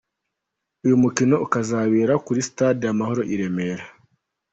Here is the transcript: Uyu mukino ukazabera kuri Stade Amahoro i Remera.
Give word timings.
Uyu 0.85 0.95
mukino 1.03 1.35
ukazabera 1.45 2.13
kuri 2.25 2.39
Stade 2.49 2.85
Amahoro 2.93 3.21
i 3.33 3.35
Remera. 3.39 3.85